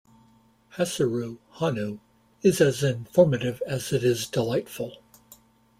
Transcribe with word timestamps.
"Hasiru 0.77 1.37
honnu" 1.57 1.99
is 2.41 2.59
as 2.59 2.81
informative 2.81 3.61
as 3.67 3.93
it 3.93 4.03
is 4.03 4.25
delightful. 4.25 4.95